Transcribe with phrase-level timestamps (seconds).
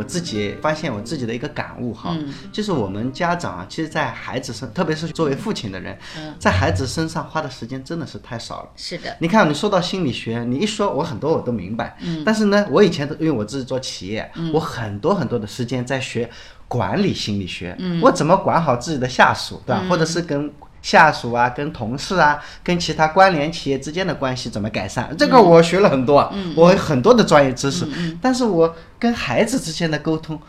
[0.00, 8.70] 我自己发现我自己的一个感悟哈，嗯就是我们家长啊，其实，在孩子身，特别是作为父亲的人，嗯在孩子身上花的时间真的是太少了。
[8.76, 11.98] 是的，你看，你说到心理学，你一说，我很多我都明白。
[12.00, 16.30] 嗯，但是呢，我以前都因为我自己做企业，我很多很多的时间在学
[16.66, 17.76] 管理心理学。
[17.78, 19.84] 嗯，我怎么管好自己的下属，对吧？
[19.86, 20.50] 或者是跟
[20.82, 25.14] 下属啊、跟同事啊、跟其他关联企业之间的关系怎么改善？
[25.16, 27.86] 这个我学了很多，啊，我有很多的专业知识。
[28.20, 30.40] 但是我跟孩子之间的沟通，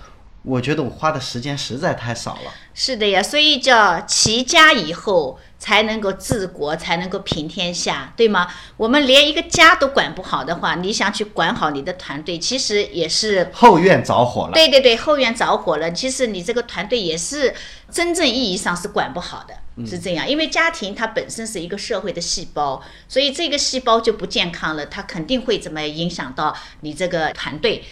[0.44, 2.52] 我觉得我花的时间实在太少了。
[2.74, 8.48] 是的呀，所以叫齐家以后才能够治国，才能够平天下，对吗？
[8.78, 14.54] 我们连一个家都管不好的话，你想去管好你的团队，其实也是后院着火了。
[14.54, 17.54] 对对对，后院着火了，其实你这个团队也是
[17.92, 20.28] 真正意义上是管不好的，是这样。
[20.28, 27.84] 因为家庭它本身是一个社会的细胞，所以这个细胞就不健康了，它肯定会怎么影响到你这个团队。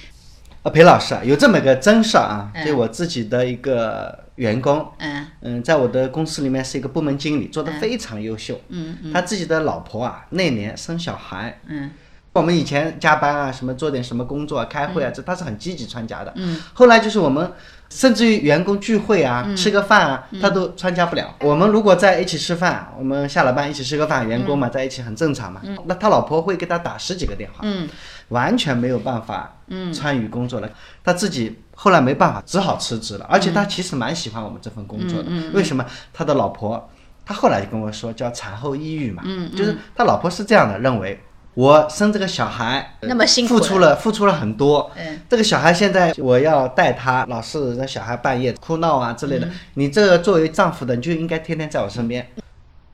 [0.69, 8.59] 呃，裴老师啊，有这么个真事儿啊，嗯就我自己的一个员工，嗯嗯，在我的公司里面是一个部门经理，做的非常优秀。
[8.69, 11.59] 嗯他自己的老婆啊，那年生小孩。
[11.67, 11.89] 嗯
[12.31, 16.31] 我们以前加班啊，什么做点什么工作啊，开会啊，这他是很积极参加的。
[16.35, 16.61] 嗯。
[16.73, 17.51] 后来就是我们，
[17.89, 21.35] 甚至于员工聚会啊，吃个饭啊，嗯他都参加不了。
[21.41, 25.61] 我们如果在一起吃饭，我们下了班一起吃个饭，员工嘛在一起很正常嘛。
[25.85, 27.61] 那他老婆会给他打十几个电话。
[27.63, 27.89] 嗯
[28.29, 29.51] 完全没有办法
[29.91, 30.69] 参与工作了。
[31.03, 33.25] 他自己后来没办法，只好辞职了。
[33.27, 35.29] 而且他其实蛮喜欢我们这份工作的。
[35.51, 35.83] 为什么？
[36.13, 36.91] 他的老婆，
[37.25, 39.23] 他后来就跟我说，叫产后抑郁嘛。
[39.57, 41.19] 就是他老婆是这样的认为。
[41.55, 44.91] 我生这个小孩，那么辛苦付出了付出了很多。
[44.95, 49.49] 嗯这个小孩现在我要带他，老是让小孩半夜哭闹啊之类的。
[49.73, 52.29] 你这个作为丈夫的，你就应该天天在我身边。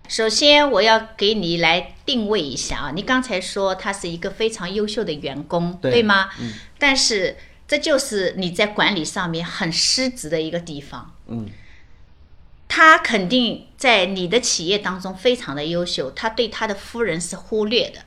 [0.07, 6.29] 首先，我要给你来定位一下啊，你刚才说他是一个非常优秀的员工，对吗？
[6.39, 6.53] 嗯。
[6.77, 7.37] 但是
[7.67, 11.11] 这就是你在管理上面很失职的一个地方。
[11.27, 11.47] 嗯。
[12.67, 17.99] 他肯定在你的企业当中非常的优秀，他对他的夫人是忽略的。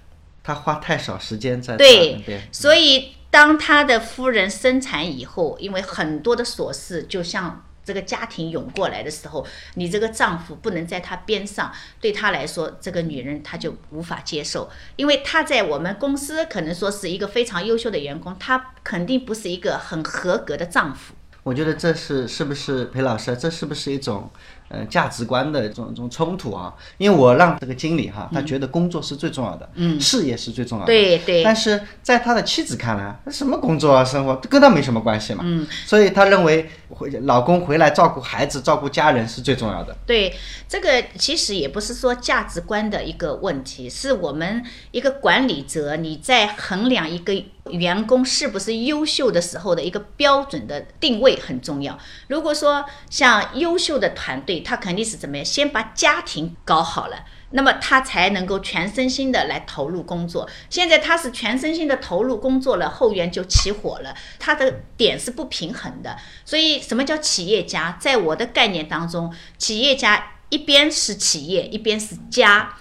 [0.49, 2.41] 他花太少时间在他对。
[2.51, 11.71] 所以当他的夫人生产以后，因为很多的琐事就像这个家庭涌过来的时候，你这个丈夫不能在他边上，
[12.01, 21.13] 对他来说，这个女人她就无法接受，因为她在我们公司可能说是一个非常优秀的员工，她肯定不是一个很合格的丈夫。
[21.43, 23.35] 我觉得这是是不是裴老师？
[23.37, 24.31] 这是不是一种
[24.69, 26.75] 呃价值观的这种这种冲突啊？
[26.97, 39.97] 因为我让这个经理哈，他觉得工作是最重要的，嗯，事业是最重要的，对对但是在他的妻子看来，什么工作啊，生活跟他没什么关系嘛，嗯，所以他认为回老公回来照顾孩子、照顾家人是最重要的。
[40.07, 40.35] 对，
[40.69, 47.33] 这个其实也不是说价值观的一个问题，是我们一个管理者你在衡量一个
[47.71, 51.99] 员工是不是优秀的时候的一个标准的定位很重要。
[52.29, 57.25] 如果说像优秀的团队，他肯定是怎么样，先把家庭搞好了。
[57.51, 60.47] 那么他才能够全身心的来投入工作。
[60.69, 66.19] 现在他是全身心的投入工作了，后援就起火了，他的点是不平衡的。
[66.45, 67.97] 所以，什么叫企业家？
[67.99, 72.77] 在我的概念当中，企业家一边是企业，一边是家，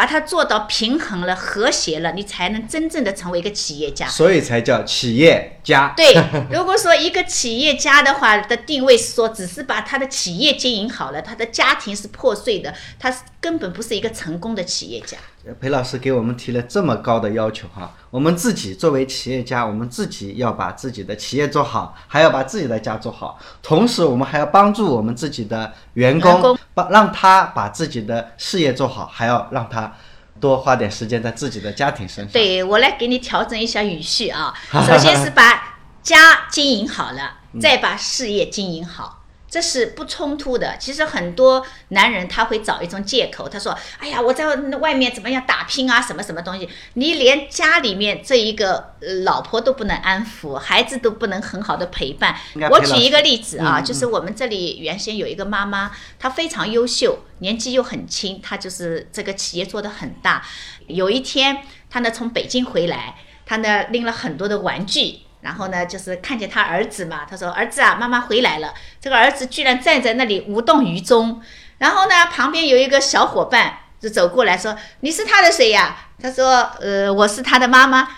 [0.00, 4.08] 把它做到平衡了、和谐了，你才能真正的成为一个企业家。
[4.08, 5.92] 所以才叫企业家。
[5.94, 6.14] 对，
[6.50, 15.18] 如果说一个企业家的话的定位是说，只是把他的企业经营好了，他的家庭是破碎的，他是根本不是一个成功的企业家。
[15.58, 29.90] 裴老师给我们提了这么高的要求哈，我们自己作为企业家，我们自己要把自己的企业做好，还要把自己的家做好，同时我们还要帮助我们自己的员工，帮让他把自己的事业做好，还要让他
[30.38, 32.32] 多花点时间在自己的家庭身上。
[32.32, 39.19] 对我来给你调整一下语序啊， 首先是把家经营好了，再把事业经营好。
[39.50, 40.76] 这是不冲突的。
[40.78, 52.36] 其实很多男人他会找一种借口，他说：“哎呀，我在外面怎么样打拼啊，什么什么东西，你连家里面这一个呃老婆都不能安抚，孩子都不能很好的陪伴。”
[52.70, 60.46] 我举一个例子啊，就是我们这里原先有一个妈妈，她非常优秀，年纪又很轻，她就是这个企业做得很大。
[60.86, 65.20] 有一天，她呢从北京回来，她呢拎了很多的玩具。
[65.40, 71.40] 然后呢，就是看见他儿子嘛，他说：“儿子啊，妈妈回来了。”这个儿子居然站在那里无动于衷。
[71.78, 78.08] 然后呢，旁边有一个小伙伴就走过来说：“你是他的谁呀？”他说：“呃，我是他的妈妈。”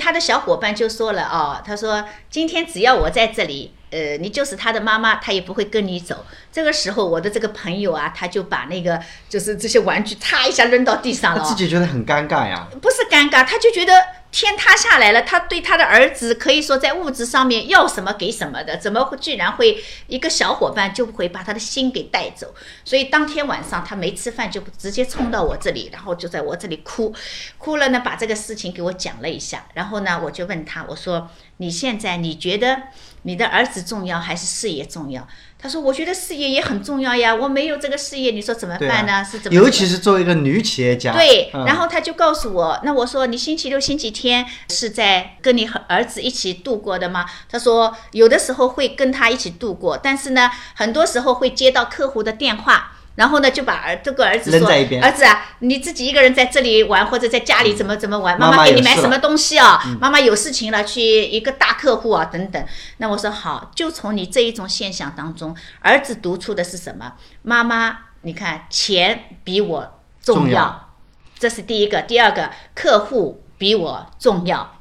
[0.00, 8.98] 他的小伙伴就说了：“哦，他说今天只要我在这里，呃，你就是他的妈妈，他也不会跟你走。”这个时候，我的这个朋友啊，他就把那个
[9.28, 11.44] 就是这些玩具，嚓一下扔到地上了。
[11.44, 12.68] 自己觉得很尴尬呀。
[12.80, 13.92] 不是尴尬，他就觉得
[14.32, 22.54] 天塌下来了，他对他的儿子可以说在物质上面要什么给什么的，怎么会居然会一个小伙伴就会把他的心给带走？
[22.84, 27.12] 所以当天晚上他没吃饭就直接冲到我这里，然后就在我这里哭，
[27.58, 32.82] 哭了呢，把这个事情给我讲了一下，然后呢，我就问他，我说你现在你觉得
[33.22, 35.26] 你的儿子重要还是事业重要？
[35.62, 39.22] 他说我觉得事业也很重要呀，我没有这个事业，你说怎么办呢？
[39.22, 39.54] 是怎么？
[39.54, 41.12] 尤其是作为一个女企业家。
[41.12, 47.26] 对，嗯然后他就告诉我，那我说你星期六、星期天是在跟你和儿子一起度过的吗？
[47.50, 52.92] 他说有的时候会跟他一起度过，但是呢，很多时候会接到客户的电话。
[53.16, 58.38] 然后呢，就把儿这个儿子说在一：“边儿子啊，你自己一个人在这里玩，或者在家里怎么怎么玩？
[58.38, 59.82] 妈妈妈给你买什么东西啊？
[60.00, 62.64] 妈妈有事情了，去一个大客户啊，等等。”
[62.98, 67.14] 那我说好，就从你这一种现象当中，儿子读出的是什么？
[67.42, 70.90] 妈妈，你看钱比我重要，
[71.38, 72.02] 这是第一个。
[72.02, 74.79] 第二个，客户比我重要。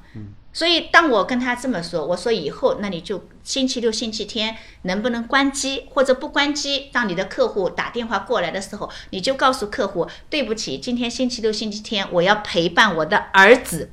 [0.60, 6.90] 所以当我跟他这么说，我说以后那你就星期六、星期天能不能关机或者不关机？
[6.92, 13.92] 当你的客户打电话过来的时候，你就告诉客户，对不起，今天星期六、星期天我要陪伴我的儿子。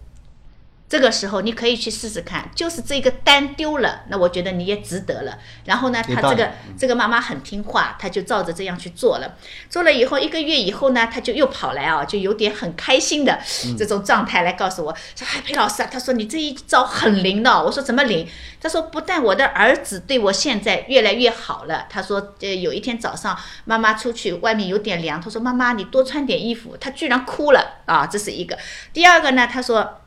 [0.89, 5.37] 这个时候你可以去试试看，就是这个单丢了，那我觉得你也值得了。
[5.65, 9.35] 然后呢，他这个这个妈妈很听话，她就照着这样去做了。
[9.69, 13.41] 做了以后一个月以后呢，她就又跑来啊，就有点很开心的
[13.77, 18.25] 这种状态来告诉我说：“哎，裴老师啊，他说你这一招很灵的。”我说怎么灵？
[18.61, 28.57] 他说不但我的儿子对我现在越来越好了，他说呃有一天早上妈妈出去外面有点凉，他说妈妈你多穿点衣服，他居然哭了啊，这是一个。
[28.93, 30.03] 第二个呢，他说。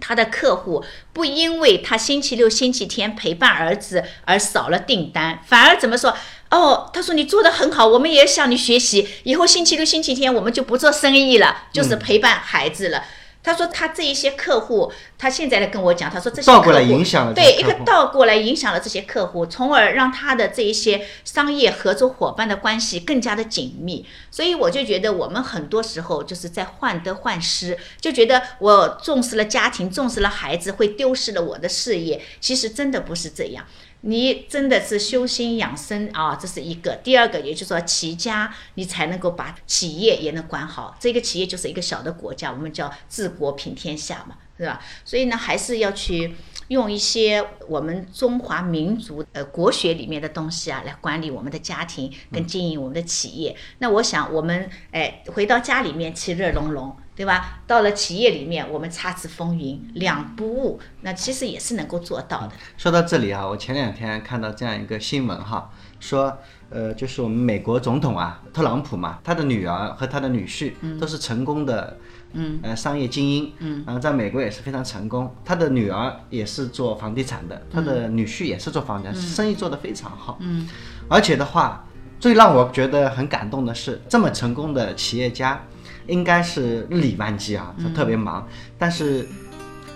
[0.00, 6.16] 他的客户不因为他星期六、星期天陪伴儿子而少了订单，反而怎么说？
[6.50, 9.06] 哦，他说你做的很好，我们也向你学习。
[9.24, 13.04] 以后星期六、星期天我们就不做生意了，就是陪伴孩子了。
[13.42, 24.06] 他说他这一些客户，他现在来跟我讲，他说这些倒过来影响了对一个倒过来影响了这些客户，从而让他的这一些商业合作伙伴的关系更加的紧密。
[24.30, 32.22] 所以我就觉得我们很多时候就是在患得患失，就觉得我重视了家庭，重视了孩子，会丢失了我的事业。
[32.40, 33.64] 其实真的不是这样。
[34.02, 36.94] 你真的是修心养生啊，这是一个。
[37.02, 40.96] 第二个，也就是说齐家，你才能够把企业也能管好。
[41.00, 44.80] 这个企业就是一个小的国家，我们叫治国平天下嘛，是吧？
[45.04, 46.34] 所以呢，还是要去
[46.68, 53.56] 用一些我们中华民族呃国学里面的东西啊，来管理我们的家庭跟经营我们的企业。
[53.78, 56.94] 那我想，我们哎回到家里面其乐融融。
[57.18, 57.58] 对吧？
[57.66, 62.52] 到了企业里面，我们插翅风云，两不误，那其实也是能够做到的。
[62.76, 65.68] 说到这里啊，我前两天看到这样一个新闻哈，
[65.98, 66.38] 说
[66.70, 71.96] 呃，就是我们美国总统啊，特朗普嘛，他的女儿和他的女婿都是成功的，
[72.34, 75.34] 嗯，呃，商业精英，嗯，然后在美国也是非常成功。
[75.44, 80.68] 他的女儿也是做房地产的，他的女婿也是做房地产，生意做得非常好，嗯，
[81.08, 81.84] 而且的话，
[82.20, 85.60] 最让我觉得很感动的是，这么成功的企业家，
[86.08, 88.44] 应该是日理万机啊，他特别忙，
[88.76, 89.24] 但是。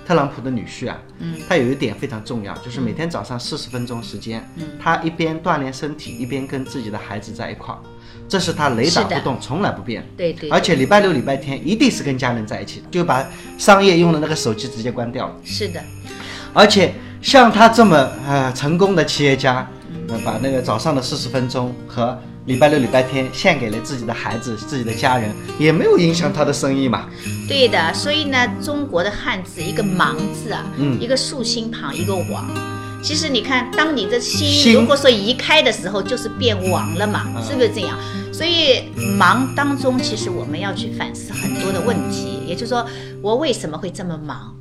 [0.04, 7.78] 特朗普的女婿啊，嗯，他有一点非常重要，就是每天早上四十分钟时间，嗯，他一边锻炼身体，一边跟自己的孩子在一块儿，
[8.28, 10.04] 这是他雷打不动，从来不变。
[10.16, 13.24] 对对而且礼拜六、礼拜天一定是跟家人在一起的，就把
[13.56, 15.36] 商业用的那个手机直接关掉了。
[15.44, 15.80] 是的，
[16.52, 19.70] 而且像他这么呃成功的企业家，
[20.08, 27.08] 呃，把那个早上的四十分钟和礼拜六、礼拜天献给了自己的孩子、自己的家人，也没有影响他的生意嘛？
[27.48, 32.48] 对的，所以呢，中国的汉字一个“忙”字啊，嗯，一个竖心旁，一个王。
[33.00, 37.96] 其实你看，当你的心如果说移开的时候，就是变王了嘛，是不是这样？
[38.32, 42.40] 所以忙当中，其实我们要去反思很多的问题。
[42.46, 42.84] 也就是说，
[43.22, 44.56] 我为什么会这么忙？